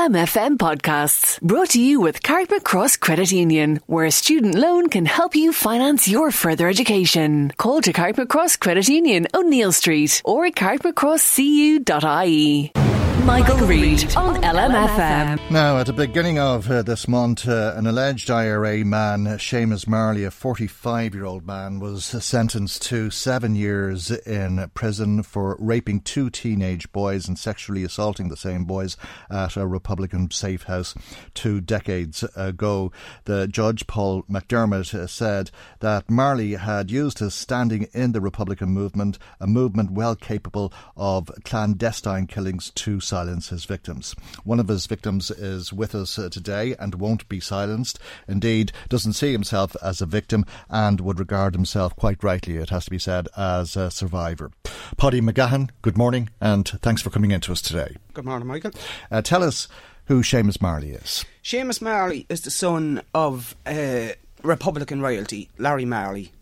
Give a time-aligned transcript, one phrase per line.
[0.00, 5.04] LMFM podcasts brought to you with Carrickmacross Cross Credit Union, where a student loan can
[5.04, 7.52] help you finance your further education.
[7.58, 12.89] Call to Carrickmacross Cross Credit Union, O'Neill Street, or carrickmacrosscu.ie.
[13.24, 15.50] Michael, Reade on LMFM.
[15.50, 20.24] Now, at the beginning of uh, this month, uh, an alleged IRA man, Seamus Marley,
[20.24, 26.30] a 45 year old man, was sentenced to seven years in prison for raping two
[26.30, 28.96] teenage boys and sexually assaulting the same boys
[29.28, 30.94] at a Republican safe house
[31.34, 32.92] two decades ago.
[33.24, 38.70] The judge, Paul McDermott, uh, said that Marley had used his standing in the Republican
[38.70, 44.14] movement, a movement well capable of clandestine killings to silence his victims.
[44.44, 47.98] One of his victims is with us uh, today and won't be silenced.
[48.28, 52.84] Indeed, doesn't see himself as a victim and would regard himself quite rightly, it has
[52.84, 54.52] to be said, as a survivor.
[54.96, 57.96] Paddy McGahon, good morning and thanks for coming in to us today.
[58.14, 58.70] Good morning, Michael.
[59.10, 59.66] Uh, tell us
[60.06, 61.24] who Seamus Marley is.
[61.42, 64.10] Seamus Marley is the son of uh,
[64.42, 66.32] Republican royalty, Larry Marley.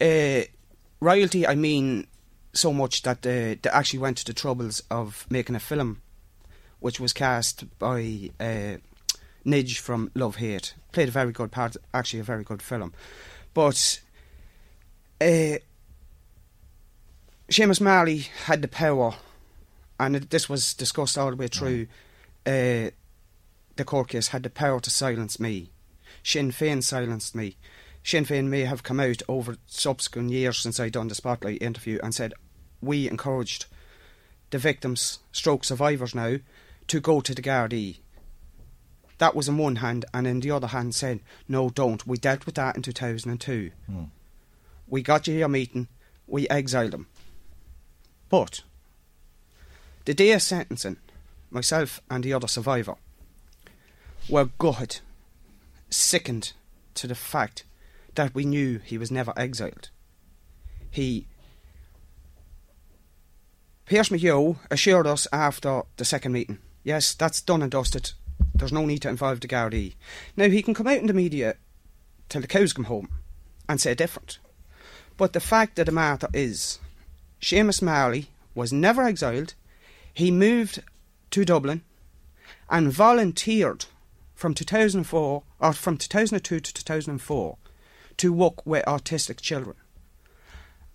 [0.00, 0.42] Uh,
[1.00, 2.06] royalty, I mean
[2.52, 6.00] so much that uh, they actually went to the troubles of making a film
[6.84, 8.76] which was cast by uh,
[9.46, 10.74] Nidge from Love Hate.
[10.92, 12.92] Played a very good part, actually a very good film.
[13.54, 14.02] But
[15.18, 15.56] uh,
[17.50, 19.14] Seamus Marley had the power,
[19.98, 21.86] and this was discussed all the way through
[22.44, 22.90] uh,
[23.76, 25.70] the court case, had the power to silence me.
[26.22, 27.56] Sinn Féin silenced me.
[28.02, 31.98] Sinn Féin may have come out over subsequent years since I'd done the Spotlight interview
[32.02, 32.34] and said,
[32.82, 33.64] we encouraged
[34.50, 36.36] the victims, stroke survivors now,
[36.88, 37.98] to go to the Gardaí.
[39.18, 42.06] That was in one hand, and in the other hand said, no, don't.
[42.06, 43.70] We dealt with that in 2002.
[43.86, 44.04] Hmm.
[44.88, 45.88] We got you your meeting,
[46.26, 47.06] we exiled them.
[48.28, 48.62] But,
[50.04, 50.96] the day of sentencing,
[51.50, 52.96] myself and the other survivor
[54.28, 55.00] were gutted,
[55.90, 56.52] sickened
[56.94, 57.64] to the fact
[58.14, 59.90] that we knew he was never exiled.
[60.90, 61.26] He
[63.86, 68.12] Pearse McGeough assured us after the second meeting Yes, that's done and dusted.
[68.54, 69.94] There's no need to involve the Gardaí.
[70.36, 71.56] Now, he can come out in the media
[72.28, 73.08] till the cows come home
[73.68, 74.38] and say different.
[75.16, 76.78] But the fact of the matter is,
[77.40, 79.54] Seamus Marley was never exiled.
[80.12, 80.82] He moved
[81.30, 81.82] to Dublin
[82.68, 83.86] and volunteered
[84.34, 87.56] from 2004 or from 2002 to 2004
[88.18, 89.76] to work with autistic children.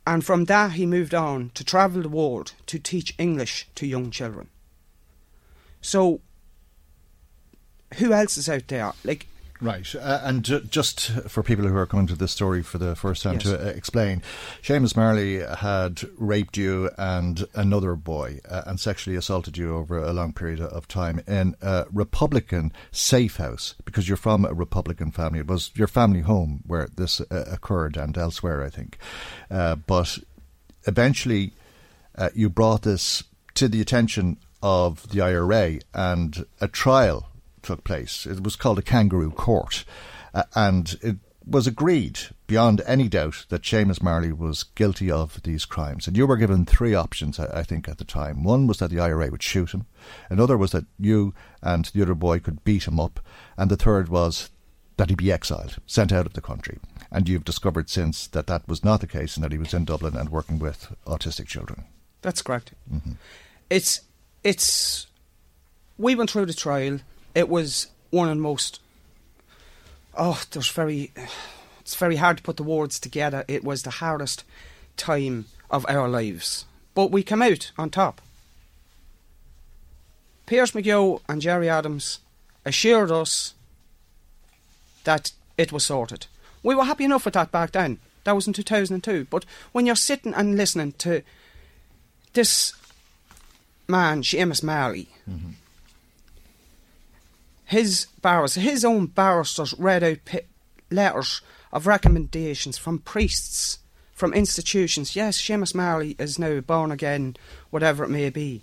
[0.06, 4.12] And from that, he moved on to travel the world to teach English to young
[4.12, 4.50] children.
[5.82, 6.22] So,
[7.96, 8.94] who else is out there?
[9.04, 9.28] Like,
[9.62, 12.96] Right, uh, and ju- just for people who are coming to this story for the
[12.96, 13.44] first time yes.
[13.44, 14.22] to uh, explain,
[14.62, 20.14] Seamus Marley had raped you and another boy uh, and sexually assaulted you over a
[20.14, 25.40] long period of time in a Republican safe house because you're from a Republican family.
[25.40, 28.98] It was your family home where this uh, occurred and elsewhere, I think.
[29.52, 30.20] Uh, but
[30.88, 31.52] eventually,
[32.18, 33.26] uh, you brought this
[33.56, 37.30] to the attention of the IRA, and a trial
[37.62, 38.26] took place.
[38.26, 39.86] It was called a kangaroo court,
[40.34, 45.66] uh, and it was agreed beyond any doubt that Seamus Marley was guilty of these
[45.66, 46.08] crimes.
[46.08, 48.44] And you were given three options, I, I think, at the time.
[48.44, 49.86] One was that the IRA would shoot him,
[50.30, 53.20] another was that you and the other boy could beat him up,
[53.58, 54.50] and the third was
[54.98, 56.78] that he be exiled, sent out of the country.
[57.10, 59.86] And you've discovered since that that was not the case and that he was in
[59.86, 61.86] Dublin and working with autistic children.
[62.22, 62.74] That's correct.
[62.94, 63.14] Mm-hmm.
[63.70, 64.02] It's
[64.44, 65.08] it's
[65.98, 67.00] we went through the trial.
[67.36, 68.80] It was one of the most
[70.18, 71.12] oh, there's very
[71.80, 73.46] it's very hard to put the words together.
[73.48, 74.44] It was the hardest
[74.98, 76.66] time of our lives.
[76.94, 78.22] But we came out on top.
[80.46, 82.20] Pearse McGeough and Gerry Adams
[82.66, 83.54] assured us
[85.04, 86.28] that it was sorted.
[86.64, 88.00] We were happy enough with that back then.
[88.24, 89.28] That was in 2002.
[89.30, 91.22] But when you're sitting and listening to
[92.34, 92.74] this
[93.90, 95.52] man, Seamus Marley, mm-hmm.
[97.66, 100.40] his barristers, his own barristers read out p-
[100.92, 101.42] letters
[101.72, 103.80] of recommendations from priests,
[104.14, 105.16] from institutions.
[105.16, 107.36] Yes, Seamus Marley is now born again,
[107.70, 108.62] whatever it may be.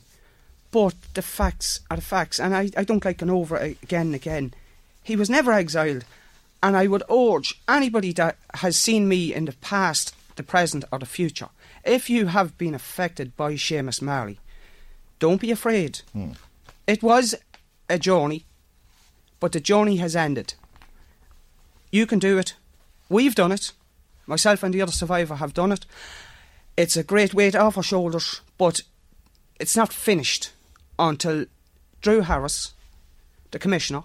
[0.71, 4.07] But the facts are the facts, and I, I don't like going over it again
[4.07, 4.55] and again.
[5.03, 6.05] He was never exiled,
[6.63, 10.99] and I would urge anybody that has seen me in the past, the present, or
[10.99, 11.49] the future,
[11.85, 14.41] if you have been affected by Seamus Marley,
[15.19, 16.01] don't be afraid.
[16.13, 16.33] Hmm.
[16.87, 17.35] It was
[17.89, 18.45] a journey,
[19.41, 20.55] but the journey has ended.
[21.91, 22.55] You can do it.
[23.09, 23.73] We've done it.
[24.27, 25.87] Myself and the other survivor have done it.
[26.77, 28.81] It's a great weight off our shoulders, but
[29.59, 30.51] it's not finished
[30.99, 31.47] until
[32.01, 32.75] Drew Harris,
[33.51, 34.03] the Commissioner,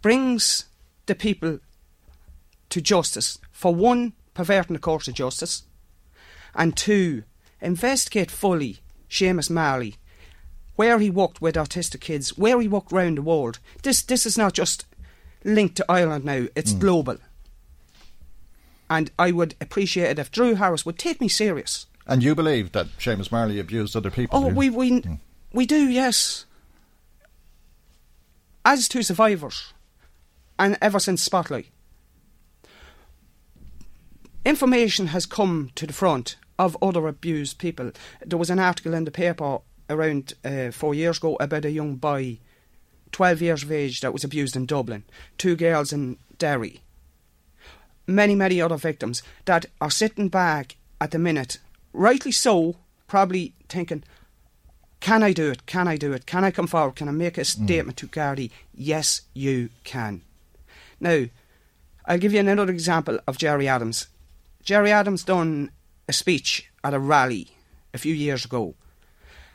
[0.00, 0.66] brings
[1.06, 1.58] the people
[2.70, 5.64] to justice for one, perverting the course of justice,
[6.54, 7.24] and two,
[7.60, 8.80] investigate fully
[9.14, 9.94] Seamus Marley,
[10.74, 13.60] where he walked with autistic kids, where he walked round the world.
[13.84, 14.86] This this is not just
[15.44, 16.80] linked to Ireland now; it's mm.
[16.80, 17.18] global.
[18.90, 21.86] And I would appreciate it if Drew Harris would take me serious.
[22.06, 24.36] And you believe that Seamus Marley abused other people?
[24.36, 25.20] Oh, we we mm.
[25.52, 26.44] we do, yes.
[28.64, 29.74] As two survivors,
[30.58, 31.68] and ever since Spotlight,
[34.44, 37.92] information has come to the front of other abused people.
[38.24, 39.58] There was an article in the paper
[39.90, 42.38] around uh, four years ago about a young boy,
[43.12, 45.04] 12 years of age, that was abused in Dublin.
[45.38, 46.80] Two girls in Derry.
[48.06, 51.58] Many, many other victims that are sitting back at the minute,
[51.92, 54.04] rightly so, probably thinking,
[55.00, 55.66] can I do it?
[55.66, 56.24] Can I do it?
[56.24, 56.96] Can I come forward?
[56.96, 57.46] Can I make a mm.
[57.46, 58.00] statement mm.
[58.00, 58.50] to Gardaí?
[58.74, 60.22] Yes, you can.
[60.98, 61.26] Now,
[62.06, 64.08] I'll give you another example of Gerry Adams.
[64.62, 65.70] Gerry Adams done
[66.08, 67.48] a speech at a rally
[67.92, 68.74] a few years ago,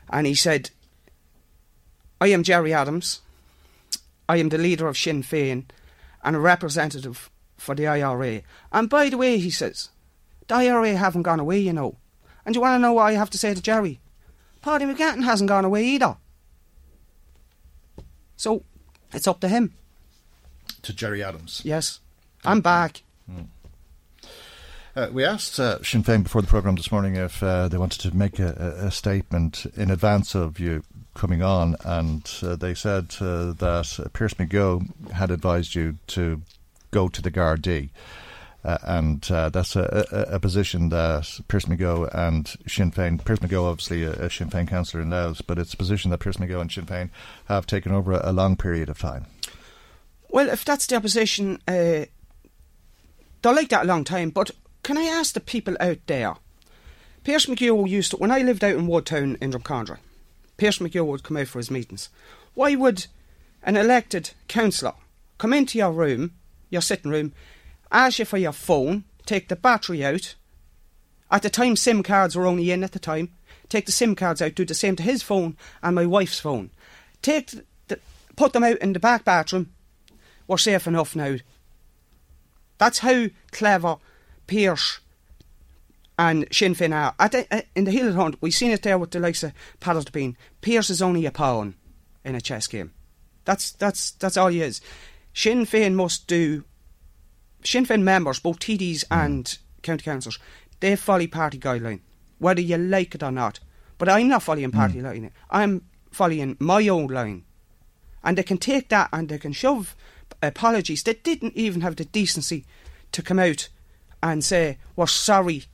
[0.10, 0.72] and he said,
[2.22, 3.22] I am Gerry Adams,
[4.28, 5.66] I am the leader of Sinn Féin
[6.24, 8.42] and a representative for the IRA.
[8.72, 9.90] And by the way, he says,
[10.48, 11.98] the IRA haven't gone away, you know.
[12.46, 14.00] And you want to know what I have to say to Gerry?
[14.62, 16.18] Paddy McGahon hasn't gone away either.
[18.36, 18.64] So,
[19.14, 19.74] it's up to him.
[20.84, 21.62] To Gerry Adams?
[21.64, 22.00] Yes.
[22.46, 23.04] I'm back.
[23.30, 23.48] Mm.
[24.96, 28.02] Uh, we asked uh, Sinn Féin before the programme this morning if uh, they wanted
[28.02, 30.84] to make a, a, statement in advance of you
[31.14, 36.42] coming on, and uh, they said uh, that Pearse McGeough had advised you to
[36.90, 37.90] go to the Gardaí.
[38.66, 43.70] Uh, and that's a, a, a, position that Pearse McGeough and Sinn Féin, Pearse McGeough
[43.70, 46.62] obviously a, a Sinn Féin councillor in Louth, but it's a position that Pearse McGeough
[46.62, 47.10] and Sinn Féin
[47.46, 49.28] have taken over a, long period of time.
[50.30, 52.08] Well, if that's the opposition, they'll
[53.44, 54.52] like that a long time, but
[54.84, 56.36] can I ask the people out there?
[57.24, 59.98] Pearse McGill used to, when I lived out in Woodtown in Drumcondra,
[60.58, 62.10] Pearse McGill would come out for his meetings.
[62.54, 63.08] Why would
[63.64, 64.94] an elected councillor
[65.38, 66.32] come into your room,
[66.70, 67.34] your sitting room,
[67.92, 70.36] ask you for your phone, take the battery out?
[71.32, 73.30] At the time, SIM cards were only in at the time.
[73.68, 76.72] Take the SIM cards out, do the same to his phone and my wife's phone.
[77.22, 77.52] Take
[77.88, 78.00] the,
[78.36, 79.72] put them out in the back bathroom.
[80.48, 81.36] We're safe enough now.
[82.80, 83.98] That's how clever
[84.50, 85.00] Pearse
[86.18, 87.14] and Sinn Féin are.
[87.20, 89.54] At the, uh, in the Hill Hunt, we've seen it there with the likes of
[89.80, 90.36] Paddle Bean.
[90.62, 91.76] Pearse is only a pawn
[92.26, 92.92] in a chess game.
[93.46, 94.82] That's that's that's all he is.
[95.34, 96.66] Sinn Féin must do.
[97.64, 100.40] Sinn Féin members, both TDs and county councillors,
[100.80, 102.02] they follow party guideline,
[102.40, 103.60] whether you like it or not.
[103.98, 105.04] But I'm not following party mm.
[105.04, 105.32] line.
[105.52, 107.44] I'm following my own line,
[108.24, 109.96] and they can take that and they can shove
[110.42, 111.04] apologies.
[111.04, 112.66] They didn't even have the decency
[113.12, 113.70] to come out
[114.22, 115.66] and say, we're sorry.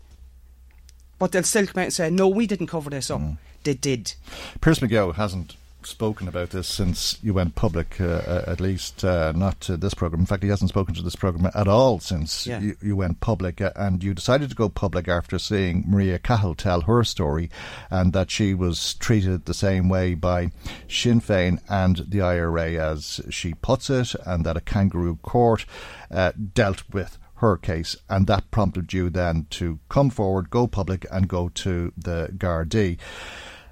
[1.17, 3.21] But they'll still come out and say, no, we didn't cover this up.
[3.21, 3.37] Mm.
[3.63, 4.13] They did.
[4.61, 9.31] Pearse McGeough hasn't spoken about this since you went public, uh, uh, at least uh,
[9.35, 10.21] not to this programme.
[10.21, 12.59] In fact, he hasn't spoken to this programme at all since yeah.
[12.59, 13.61] you, you, went public.
[13.61, 17.49] Uh, and you decided to go public after seeing Maria Cahill tell her story
[17.89, 20.51] and that she was treated the same way by
[20.87, 25.65] Sinn Féin and the IRA, as she puts it, and that a kangaroo court
[26.11, 31.05] uh, dealt with her case, and that prompted you then to come forward, go public,
[31.11, 32.97] and go to the Gardaí.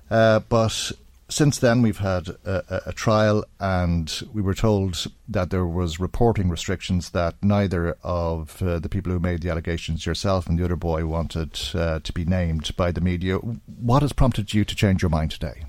[0.10, 0.92] Uh, but
[1.30, 6.50] since then, we've had a, a, trial, and we were told that there was reporting
[6.50, 10.76] restrictions that neither of uh, the people who made the allegations, yourself and the other
[10.76, 13.38] boy, wanted uh, to be named by the media.
[13.38, 15.64] What has prompted you to change your mind today?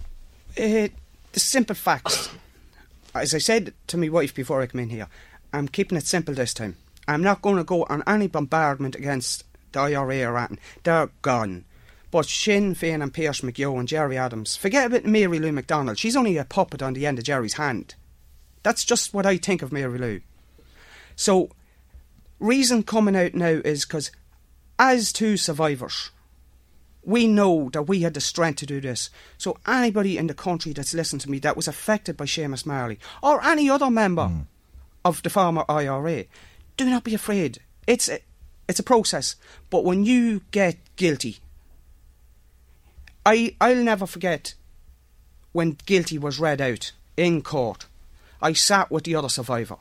[0.58, 0.88] Uh,
[1.32, 2.28] the simple facts.
[3.14, 5.06] As I said to my wife before I came in here,
[5.52, 6.76] I'm keeping it simple this time.
[7.06, 10.58] I'm not going to go on any bombardment against the IRA or anything.
[10.82, 11.64] They're gone.
[12.10, 15.98] But Sinn Féin and Pearse McGeough and Gerry Adams, forget about Mary Lou McDonald.
[15.98, 17.96] She's only a puppet on the end of Gerry's hand.
[18.62, 20.20] That's just what I think of Mary Lou.
[21.16, 21.50] So,
[22.38, 24.10] reason coming out now is because,
[24.78, 26.10] as two survivors,
[27.02, 29.10] we know that we had the strength to do this.
[29.36, 32.98] So, anybody in the country that's listened to me that was affected by Seamus Marley,
[33.22, 34.46] or any other member mm.
[35.04, 36.24] of the former IRA,
[36.76, 37.58] do not be afraid.
[37.86, 38.18] It's a,
[38.68, 39.36] it's a process.
[39.70, 41.38] But when you get guilty,
[43.26, 44.54] I, I'll never forget
[45.52, 47.86] when guilty was read out in court.
[48.42, 49.76] I sat with the other survivor.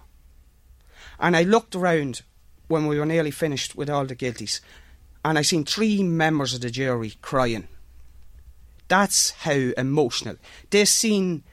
[1.20, 2.22] And I looked around
[2.68, 4.60] when we were nearly finished with all the guilties,
[5.24, 7.68] and I seen three members of the jury crying.
[8.88, 10.38] That's how emotional.
[10.70, 11.44] They seen,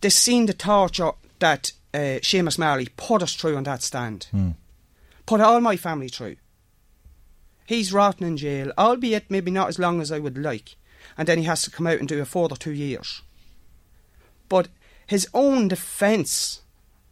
[0.00, 4.26] they seen the torture that uh, Seamus Marley put us through on that stand.
[4.34, 4.54] Mm.
[5.28, 6.36] Put all my family through.
[7.66, 10.74] He's rotten in jail, albeit maybe not as long as I would like
[11.16, 13.22] and then he has to come out and do a further two years.
[14.48, 14.68] But
[15.06, 16.62] his own defence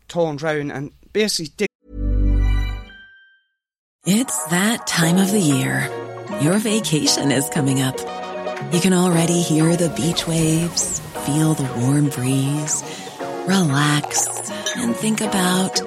[0.08, 1.68] turned round and basically did.
[4.04, 5.90] It's that time of the year.
[6.40, 7.98] Your vacation is coming up.
[8.72, 12.82] You can already hear the beach waves, feel the warm breeze,
[13.46, 15.80] relax, and think about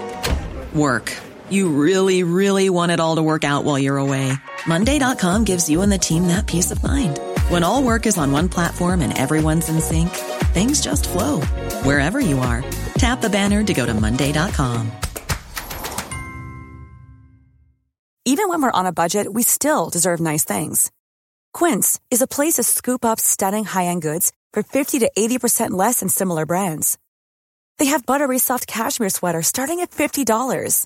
[0.74, 1.14] work.
[1.50, 4.32] You really, really want it all to work out while you're away.
[4.66, 7.20] Monday.com gives you and the team that peace of mind.
[7.50, 10.10] When all work is on one platform and everyone's in sync,
[10.54, 11.42] things just flow
[11.84, 12.64] wherever you are.
[12.96, 14.92] Tap the banner to go to Monday.com.
[18.26, 20.92] Even when we're on a budget, we still deserve nice things.
[21.54, 25.72] Quince is a place to scoop up stunning high end goods for 50 to 80%
[25.72, 26.98] less than similar brands.
[27.80, 30.86] They have buttery soft cashmere sweaters starting at $50,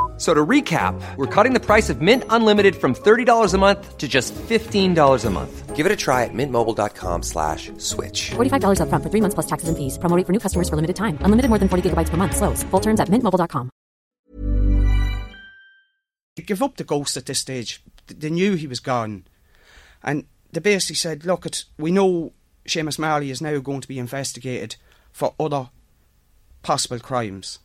[0.21, 4.07] So to recap, we're cutting the price of Mint Unlimited from $30 a month to
[4.07, 5.75] just $15 a month.
[5.75, 8.29] Give it a try at mintmobile.com slash switch.
[8.29, 9.97] $45 up front for three months plus taxes and fees.
[9.97, 11.17] Promoting for new customers for limited time.
[11.21, 12.37] Unlimited more than 40 gigabytes per month.
[12.37, 12.61] Slows.
[12.69, 13.71] Full terms at mintmobile.com.
[16.35, 17.81] Give up the ghost at this stage.
[18.05, 19.25] They knew he was gone.
[20.03, 22.33] And they basically said, look, it, we know
[22.67, 24.75] Seamus Marley is now going to be investigated
[25.11, 25.71] for other
[26.61, 27.57] possible crimes.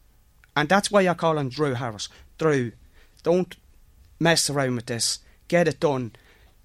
[0.57, 2.09] And that's why I call on Drew Harris
[2.39, 2.73] Drew,
[3.23, 3.57] Don't
[4.19, 5.19] mess around with this.
[5.49, 6.13] Get it done.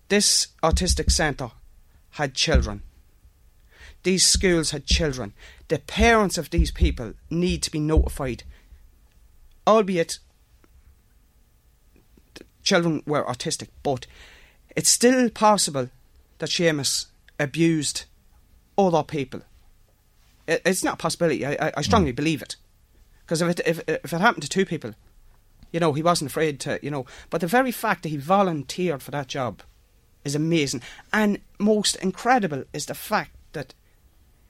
[0.07, 1.51] This autistic centre
[2.11, 2.81] had children.
[4.03, 5.33] These schools had children.
[5.67, 8.43] The parents of these people need to be notified,
[9.67, 10.19] albeit
[12.63, 14.07] children were autistic, but
[14.75, 15.89] it's still possible
[16.39, 17.07] that Seamus
[17.39, 18.05] abused
[18.77, 19.41] other people.
[20.47, 21.45] It's not a possibility.
[21.45, 22.55] I, I strongly believe it.
[23.31, 24.93] Because if it, if, if it happened to two people,
[25.71, 27.05] you know, he wasn't afraid to, you know.
[27.29, 29.61] But the very fact that he volunteered for that job
[30.25, 30.81] is amazing.
[31.13, 33.73] And most incredible is the fact that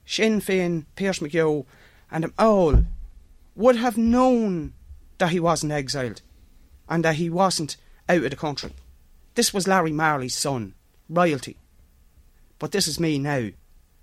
[0.04, 1.64] Sinn Féin, Pearse McGeough,
[2.10, 2.84] and them all
[3.54, 4.72] would have known
[5.18, 6.20] that he wasn't exiled
[6.88, 7.76] and that he wasn't
[8.08, 8.72] out of the country.
[9.36, 10.74] This was Larry Marley's son,
[11.08, 11.56] royalty.
[12.58, 13.50] But this is me now.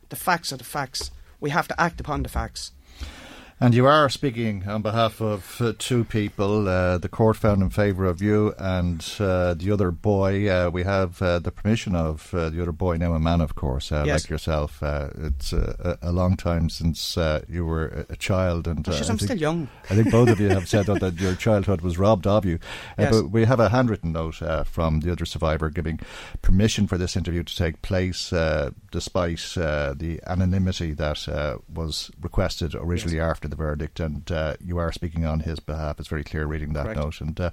[0.07, 1.11] The facts are the facts.
[1.41, 2.71] We have to act upon the facts.
[3.61, 6.69] And you are speaking on behalf of uh, two people.
[6.69, 10.47] Uh, the court found in favour of you and uh, the other boy.
[10.47, 13.55] Uh, we have uh, the permission of uh, the other boy, now a man, of
[13.55, 14.07] course, yes.
[14.07, 14.81] like yourself.
[14.81, 17.17] it's a, a, long time since
[17.49, 18.65] you were a, child.
[18.65, 19.67] and I'm think, still young.
[19.89, 22.59] I think both of you have said that, that your childhood was robbed of you.
[22.97, 23.13] Yes.
[23.13, 25.99] But we have a handwritten note from the other survivor giving
[26.41, 28.29] permission for this interview to take place
[28.89, 33.29] despite the anonymity that was requested originally yes.
[33.29, 35.99] after the verdict, and uh, you are speaking on his behalf.
[35.99, 36.99] It's very clear reading that Correct.
[36.99, 37.21] note.
[37.21, 37.51] And uh,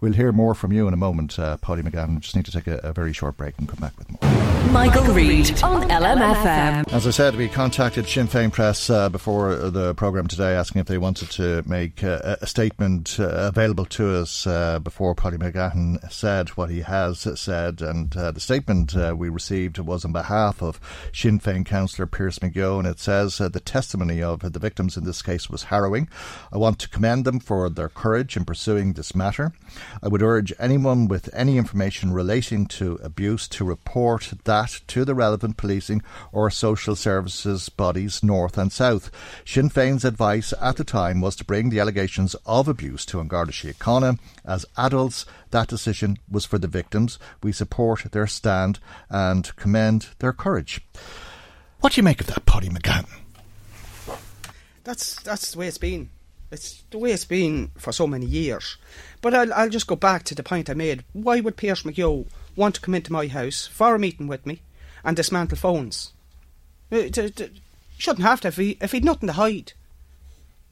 [0.00, 2.20] we'll hear more from you in a moment, uh, Paddy McGahon.
[2.20, 4.46] Just need to take a, a very short break and come back with more.
[4.70, 6.92] Michael Reade on LMFM.
[6.92, 10.86] As I said, we contacted Sinn Féin Press uh, before the programme today asking if
[10.86, 16.10] they wanted to make uh, a statement uh, available to us uh, before Paddy McGahon
[16.10, 17.80] said what he has said.
[17.80, 20.80] And uh, the statement uh, we received was on behalf of
[21.12, 25.22] Sinn Féin councillor Pearse McGeough, and it says the testimony of the victims in this
[25.22, 26.08] case was harrowing.
[26.52, 29.52] I want to commend them for their courage in pursuing this matter.
[30.02, 35.14] I would urge anyone with any information relating to abuse to report that to the
[35.14, 36.02] relevant policing
[36.32, 39.10] or social services bodies north and south.
[39.44, 43.28] Sinn Féin's advice at the time was to bring the allegations of abuse to An
[43.28, 44.18] Garda Síochána.
[44.44, 47.18] As adults, that decision was for the victims.
[47.42, 48.78] We support their stand
[49.08, 50.80] and commend their courage.
[51.80, 53.25] What do you make of that, Paddy McGahon?
[54.86, 56.10] That's that's the way it's been.
[56.52, 58.76] It's the way it's been for so many years.
[59.20, 61.02] But I'll, I'll just go back to the point I made.
[61.12, 64.62] Why would Pearse McGeough want to come into my house for a meeting with me
[65.02, 66.12] and dismantle phones?
[66.92, 67.08] Uh,
[67.98, 69.72] shouldn't have to if, he, if he'd nothing to hide.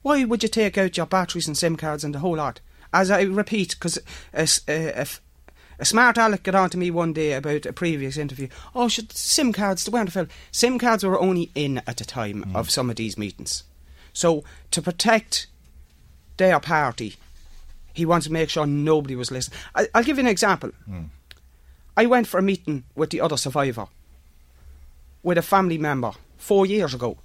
[0.01, 2.61] Why would you take out your batteries and SIM cards and the whole lot?
[2.93, 3.99] As I repeat, because
[4.33, 5.05] a, a,
[5.77, 8.47] a, smart aleck got on to me one day about a previous interview.
[8.73, 10.31] Oh, should SIM cards, the weren't.
[10.51, 12.55] SIM cards were only in at the time mm.
[12.55, 13.65] of some of these meetings.
[14.15, 15.47] So to protect
[16.37, 17.17] their party,
[17.93, 19.59] he wanted to make sure nobody was listening.
[19.75, 20.71] I, will give you an example.
[20.89, 21.09] Mm.
[21.97, 23.87] I went for a meeting with the other survivor,
[25.21, 27.17] with a family member, four years ago.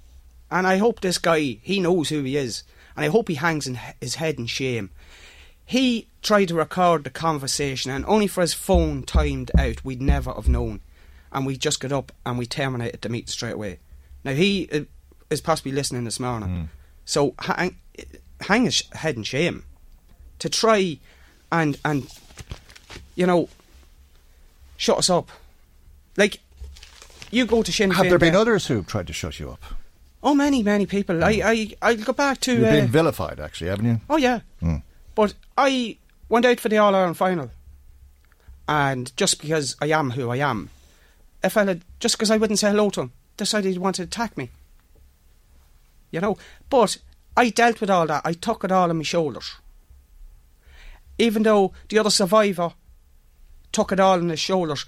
[0.51, 2.63] And I hope this guy, he knows who he is.
[2.95, 4.89] And I hope he hangs in his head in shame.
[5.65, 10.33] He tried to record the conversation, and only for his phone timed out, we'd never
[10.33, 10.81] have known.
[11.31, 13.79] And we just got up and we terminated the meeting straight away.
[14.25, 14.81] Now, he uh,
[15.29, 16.49] is possibly listening this morning.
[16.49, 16.67] Mm.
[17.11, 17.75] So hang,
[18.39, 19.65] hang his head in shame
[20.39, 20.97] to try
[21.51, 22.07] and and
[23.15, 23.49] you know
[24.77, 25.29] shut us up.
[26.15, 26.39] Like
[27.29, 29.61] you go to Sinn Have Féin there been others who've tried to shut you up?
[30.23, 31.17] Oh, many, many people.
[31.17, 31.23] Mm.
[31.23, 32.53] I, I, I go back to.
[32.53, 33.99] You've uh, been vilified, actually, haven't you?
[34.09, 34.81] Oh yeah, mm.
[35.13, 35.97] but I
[36.29, 37.51] went out for the All Ireland final,
[38.69, 40.69] and just because I am who I am,
[41.43, 44.37] a fella just because I wouldn't say hello to him decided he wanted to attack
[44.37, 44.49] me.
[46.09, 46.37] You know,
[46.69, 46.97] but
[47.35, 48.21] I dealt with all that.
[48.25, 49.55] I took it all on my shoulders.
[51.17, 52.73] Even though the other survivor
[53.71, 54.85] took it all on his shoulders,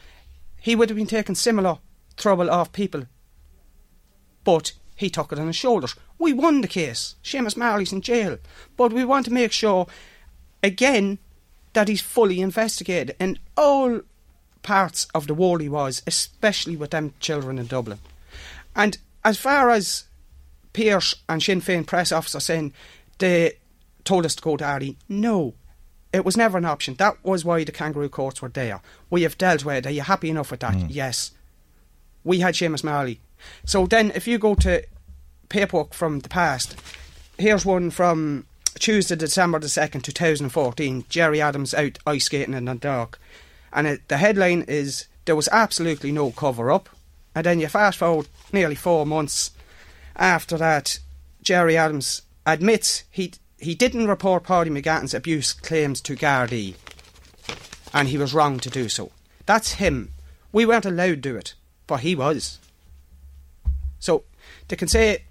[0.60, 1.77] he would have been taking similar
[2.17, 3.06] trouble off people.
[4.43, 5.95] But he took it on his shoulders.
[6.19, 7.15] We won the case.
[7.23, 8.38] Seamus Marley's in jail.
[8.77, 9.88] But we want to make sure,
[10.62, 11.19] again,
[11.73, 14.01] that he's fully investigated in all
[14.62, 17.99] parts of the world he was, especially with them children in Dublin.
[18.75, 20.06] And as far as
[20.73, 22.73] Pearse and Sinn Féin press officer saying
[23.19, 23.53] they
[24.03, 24.97] told us to go to Ardee.
[25.07, 25.53] No,
[26.12, 26.93] it was never an option.
[26.95, 28.81] That was why the kangaroo courts were there.
[29.09, 29.88] We have dealt with it.
[29.88, 30.75] Are you happy enough with that?
[30.75, 30.88] Mm.
[30.89, 31.31] Yes.
[32.23, 33.19] We had Seamus Marley.
[33.65, 34.83] So then, if you go to
[35.49, 36.75] paperwork from the past,
[37.38, 38.45] here's one from
[38.79, 41.05] Tuesday, December the 2nd, 2014.
[41.09, 43.19] Gerry Adams out ice skating in the dark.
[43.73, 46.89] And it, the headline is There was absolutely no cover up.
[47.36, 49.51] And then you fast forward nearly four months
[50.15, 50.99] after that,
[51.41, 56.76] Gerry Adams admits he he didn't report Paddy McGahon's abuse claims to Gardaí,
[57.93, 59.12] and he was wrong to do so.
[59.45, 60.12] That's him.
[60.52, 61.54] We weren't allowed to do it,
[61.88, 62.60] but he was.
[63.99, 64.23] So
[64.67, 65.23] they can say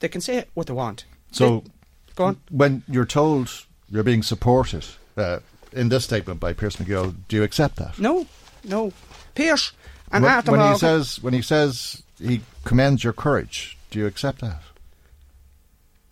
[0.00, 1.04] they can say what they want.
[1.32, 1.70] So they,
[2.14, 2.40] go on.
[2.50, 3.50] When you're told
[3.90, 4.84] you're being supported
[5.16, 5.40] uh,
[5.72, 7.98] in this statement by Pearse McGill, do you accept that?
[7.98, 8.26] No,
[8.64, 8.92] no.
[9.34, 9.72] Pearse
[10.12, 14.42] and when, when he says when he says he commends your courage, do you accept
[14.42, 14.60] that?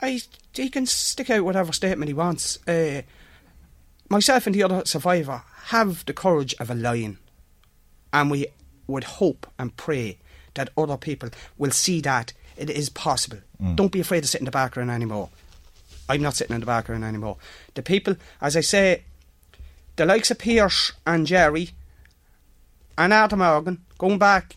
[0.01, 0.23] I
[0.55, 2.59] he can stick out whatever statement he wants.
[2.67, 3.03] Uh,
[4.09, 7.19] myself and the other survivor have the courage of a lion,
[8.11, 8.47] and we
[8.87, 10.17] would hope and pray
[10.55, 13.41] that other people will see that it is possible.
[13.63, 13.77] Mm.
[13.77, 15.29] Don't be afraid to sit in the background anymore.
[16.09, 17.37] I'm not sitting in the background anymore.
[17.75, 19.03] The people, as I say,
[19.97, 21.73] the likes of Pearse and Gerry
[22.97, 24.57] and Adam Morgan, going back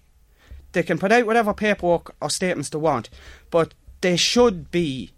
[0.72, 3.10] they can put out whatever paperwork or statements they want,
[3.50, 5.12] but they should be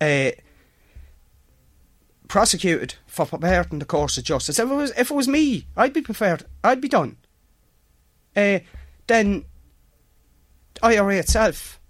[0.00, 0.30] uh,
[2.28, 4.58] prosecuted for perverting the course of justice.
[4.58, 6.44] If it was if it was me, I'd be prepared.
[6.62, 7.16] I'd be done.
[8.34, 8.58] Uh,
[9.06, 9.44] then
[10.82, 11.80] IRA itself,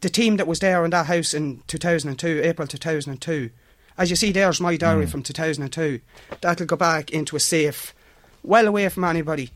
[0.00, 3.50] the team that was there in that house in 2002, April 2002,
[3.96, 5.10] as you see, there's my diary mm.
[5.10, 6.00] from 2002.
[6.40, 7.94] That'll go back into a safe,
[8.42, 9.50] well away from anybody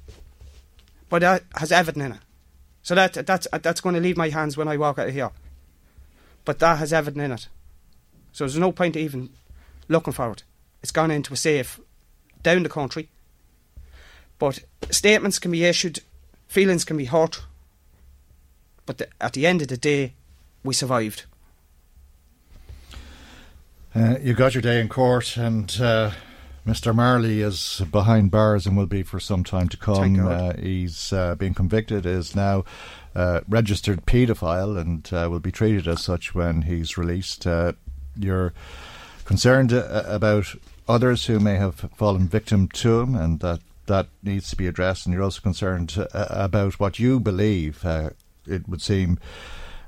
[1.08, 2.18] but that has Everton in it.
[2.82, 5.30] So that that's that's going to leave my hands when I walk out of here.
[6.44, 7.48] But that has Everton in it.
[8.32, 9.30] So there's no point even
[9.88, 10.42] looking for it.
[10.82, 11.80] It's gone into a safe
[12.42, 13.08] down the country.
[14.38, 16.00] But statements can be issued,
[16.46, 17.42] feelings can be hurt,
[18.86, 20.14] but the, at the end of the day,
[20.62, 21.24] we survived.
[23.94, 26.12] Uh, you got your day in court, and uh,
[26.68, 26.94] Mr.
[26.94, 30.20] Marley is behind bars and will be for some time to come.
[30.20, 32.62] Uh, he's uh, been convicted, is now
[33.14, 37.46] uh, registered paedophile, and uh, will be treated as such when he's released.
[38.16, 38.52] you're
[39.24, 40.54] concerned about
[40.86, 45.06] others who may have fallen victim to him, and that that needs to be addressed.
[45.06, 47.82] And you're also concerned about what you believe.
[48.46, 49.18] it would seem.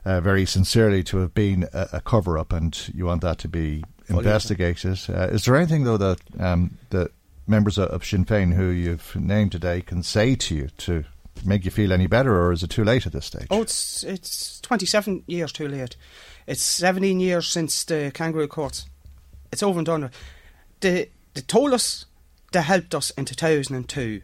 [0.03, 3.49] Uh, very sincerely to have been a, a cover up, and you want that to
[3.49, 4.99] be investigated.
[5.09, 7.11] Uh, is there anything though that um, the
[7.47, 11.05] members of Sinn Féin who you've named today can say to you to
[11.45, 13.47] make you feel any better, or is it too late at this stage?
[13.51, 15.97] Oh, it's it's twenty seven years too late.
[16.47, 18.87] It's seventeen years since the kangaroo courts.
[19.53, 20.13] It's over and done with.
[20.81, 22.07] They they told us
[22.53, 24.23] they helped us in two thousand and two.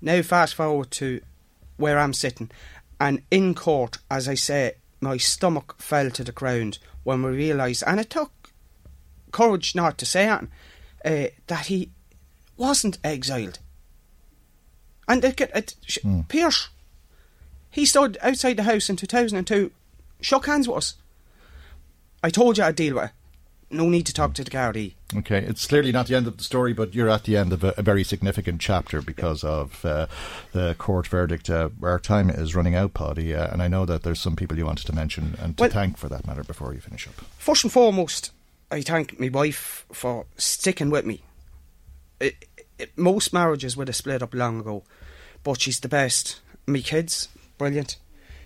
[0.00, 1.20] Now fast forward to
[1.76, 2.50] where I'm sitting,
[3.00, 7.84] and in court, as I say, my stomach fell to the ground when we realised,
[7.86, 8.32] and it took
[9.36, 10.48] courage not to say it,
[11.04, 11.90] uh, that he
[12.56, 13.58] wasn't exiled.
[15.06, 16.26] And it, it, mm.
[16.26, 16.70] Pearse,
[17.70, 19.70] he stood outside the house in 2002,
[20.22, 20.94] shook hands with us.
[22.22, 23.10] I told you I'd deal with it.
[23.68, 24.94] No need to talk to the Gardaí.
[25.14, 27.62] Okay, it's clearly not the end of the story, but you're at the end of
[27.62, 30.06] a, a very significant chapter because of uh,
[30.52, 31.50] the court verdict.
[31.50, 34.56] Uh, our time is running out, Paddy, uh, and I know that there's some people
[34.56, 37.14] you wanted to mention and to well, thank for that matter before you finish up.
[37.38, 38.30] First and foremost,
[38.70, 41.22] I thank my wife for sticking with me.
[42.20, 42.34] It,
[42.78, 44.82] it, most marriages would have split up long ago,
[45.42, 46.40] but she's the best.
[46.66, 47.96] Me kids, brilliant.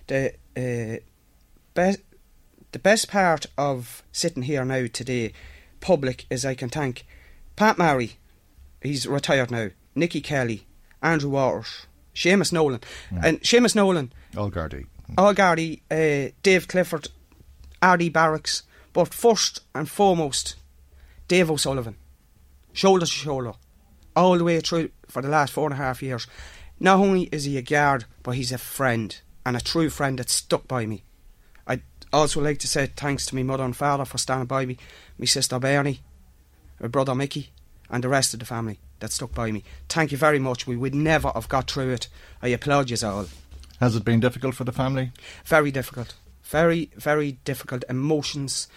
[0.07, 1.01] The uh,
[1.73, 1.99] best,
[2.71, 5.33] the best part of sitting here now today,
[5.79, 7.05] public, is I can thank
[7.55, 8.17] Pat Mary,
[8.81, 9.69] he's retired now.
[9.95, 10.65] Nicky Kelly,
[11.01, 12.81] Andrew Waters, Seamus Nolan,
[13.11, 13.21] yeah.
[13.23, 14.85] and Seamus Nolan, All Gardaí,
[15.17, 17.09] All Gardaí, uh, Dave Clifford,
[17.81, 18.09] R.D.
[18.09, 20.55] Barracks, but first and foremost,
[21.27, 21.95] Dave er O'Sullivan,
[22.73, 23.53] shoulder to shoulder,
[24.15, 26.27] all the way through for the last four and a half years.
[26.79, 30.29] Not only is he a guard, but he's a friend and a true friend that
[30.29, 31.03] stuck by me.
[31.67, 34.77] I'd also like to say thanks to my mother and father for standing by me,
[35.17, 36.01] my sister Bernie,
[36.79, 37.51] my brother Mickey,
[37.89, 39.63] and the rest of the family that stuck by me.
[39.89, 40.65] Thank you very much.
[40.65, 42.07] We would never have got through it.
[42.41, 43.27] I applaud you all.
[43.79, 45.11] Has it been difficult for the family?
[45.45, 46.15] Very difficult.
[46.51, 48.67] Very, very difficult emotions.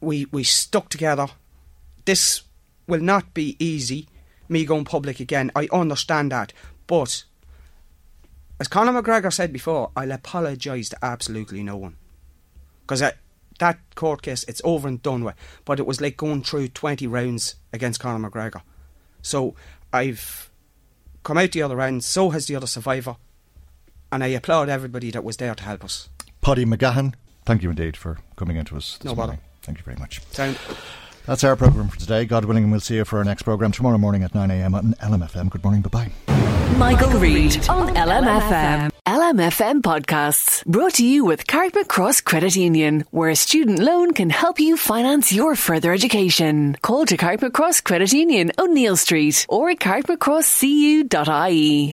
[0.00, 1.26] We we stuck together.
[2.06, 2.42] This
[2.86, 4.08] will not be easy.
[4.48, 5.52] Me going public again.
[5.54, 6.54] I understand that,
[6.86, 7.24] but
[8.58, 11.96] as Conor McGregor said before, I'll apologise to absolutely no one
[12.80, 15.34] because that court case it's over and done with.
[15.66, 18.62] But it was like going through twenty rounds against Conor McGregor.
[19.20, 19.54] So
[19.92, 20.48] I've
[21.24, 22.04] come out the other end.
[22.04, 23.16] So has the other survivor,
[24.10, 26.08] and I applaud everybody that was there to help us.
[26.46, 27.12] Paddy McGahon,
[27.44, 29.38] thank you indeed for coming into us this no morning.
[29.38, 29.48] Bother.
[29.62, 30.20] Thank you very much.
[30.30, 30.56] Sound.
[31.24, 32.24] That's our programme for today.
[32.24, 35.50] God willing, we'll see you for our next programme tomorrow morning at 9am on LMFM.
[35.50, 35.82] Good morning.
[35.82, 36.12] Bye bye.
[36.78, 38.92] Michael, Michael Reade on LMFM.
[39.06, 44.30] LMFM podcasts brought to you with Carrickmacross Cross Credit Union, where a student loan can
[44.30, 46.76] help you finance your further education.
[46.80, 51.92] Call to Carrickmacross Cross Credit Union, O'Neill Street, or at carrickmacrosscu.ie.